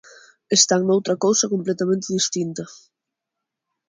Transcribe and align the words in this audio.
Están 0.57 0.81
noutra 0.85 1.15
cousa 1.25 1.51
completamente 1.53 2.13
distinta. 2.17 2.63